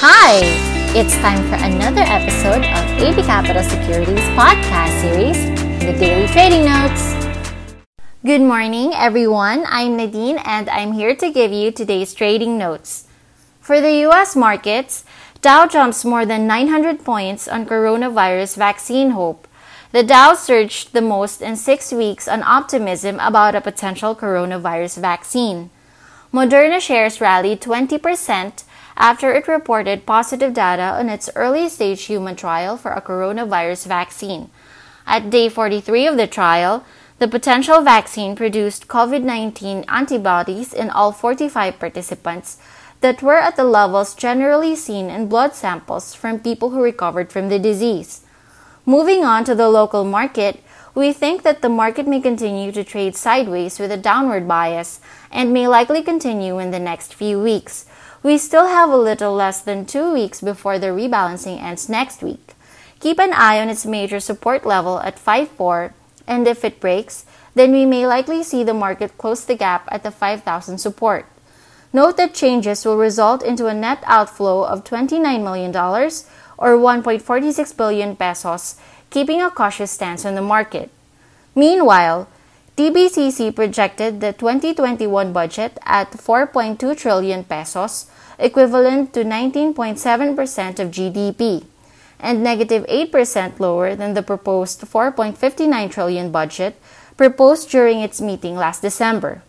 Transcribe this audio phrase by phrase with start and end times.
[0.00, 0.42] Hi!
[0.94, 5.36] It's time for another episode of AB Capital Securities podcast series,
[5.80, 7.18] The Daily Trading Notes.
[8.24, 9.64] Good morning, everyone.
[9.66, 13.08] I'm Nadine and I'm here to give you today's trading notes.
[13.60, 15.04] For the US markets,
[15.42, 19.48] Dow jumps more than 900 points on coronavirus vaccine hope.
[19.90, 25.70] The Dow surged the most in six weeks on optimism about a potential coronavirus vaccine.
[26.32, 28.62] Moderna shares rallied 20%
[28.98, 34.50] after it reported positive data on its early stage human trial for a coronavirus vaccine.
[35.06, 36.84] At day 43 of the trial,
[37.18, 42.58] the potential vaccine produced COVID 19 antibodies in all 45 participants
[43.00, 47.48] that were at the levels generally seen in blood samples from people who recovered from
[47.48, 48.22] the disease.
[48.84, 50.62] Moving on to the local market,
[50.94, 55.52] we think that the market may continue to trade sideways with a downward bias and
[55.52, 57.86] may likely continue in the next few weeks.
[58.22, 62.54] We still have a little less than two weeks before the rebalancing ends next week.
[63.00, 65.92] Keep an eye on its major support level at 5.4,
[66.26, 70.02] and if it breaks, then we may likely see the market close the gap at
[70.02, 71.26] the 5,000 support.
[71.92, 78.16] Note that changes will result into a net outflow of $29 million or 1.46 billion
[78.16, 78.76] pesos,
[79.10, 80.90] keeping a cautious stance on the market.
[81.54, 82.28] Meanwhile,
[82.78, 88.06] DBCC projected the 2021 budget at 4.2 trillion pesos,
[88.38, 91.64] equivalent to 19.7% of GDP,
[92.20, 96.80] and negative 8% lower than the proposed 4.59 trillion budget
[97.16, 99.42] proposed during its meeting last December.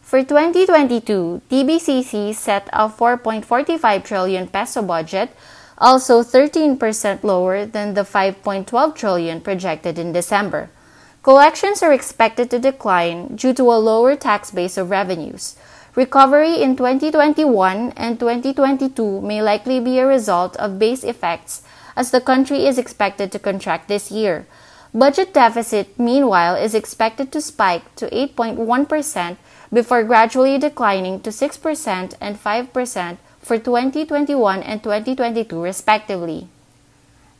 [0.00, 5.34] For 2022, DBCC set a 4.45 trillion peso budget,
[5.76, 10.70] also 13% lower than the 5.12 trillion projected in December.
[11.26, 15.56] Collections are expected to decline due to a lower tax base of revenues.
[15.96, 22.20] Recovery in 2021 and 2022 may likely be a result of base effects as the
[22.20, 24.46] country is expected to contract this year.
[24.94, 29.36] Budget deficit, meanwhile, is expected to spike to 8.1%
[29.72, 36.46] before gradually declining to 6% and 5% for 2021 and 2022, respectively.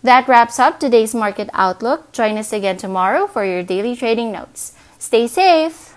[0.03, 2.13] That wraps up today's market outlook.
[2.13, 4.73] Join us again tomorrow for your daily trading notes.
[4.99, 5.97] Stay safe!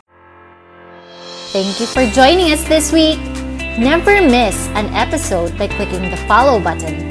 [1.51, 3.19] Thank you for joining us this week.
[3.77, 7.07] Never miss an episode by clicking the follow button.